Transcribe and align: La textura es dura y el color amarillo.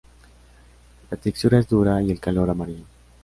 La 1.11 1.15
textura 1.17 1.59
es 1.59 1.67
dura 1.69 2.01
y 2.01 2.09
el 2.09 2.19
color 2.19 2.49
amarillo. 2.49 2.85